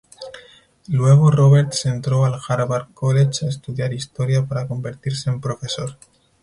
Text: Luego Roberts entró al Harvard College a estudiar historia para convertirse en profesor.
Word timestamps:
Luego 0.87 1.29
Roberts 1.29 1.85
entró 1.85 2.25
al 2.25 2.39
Harvard 2.47 2.87
College 2.95 3.45
a 3.45 3.49
estudiar 3.49 3.93
historia 3.93 4.43
para 4.43 4.67
convertirse 4.67 5.29
en 5.29 5.39
profesor. 5.39 5.95